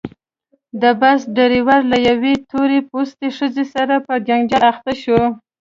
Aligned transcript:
د 0.81 0.83
بس 1.01 1.19
ډریور 1.35 1.81
له 1.91 1.97
یوې 2.09 2.33
تور 2.49 2.69
پوستې 2.89 3.27
ښځې 3.37 3.65
سره 3.73 3.95
په 4.05 4.13
جنجال 4.27 4.63
اخته 4.71 4.93
شوی. 5.01 5.25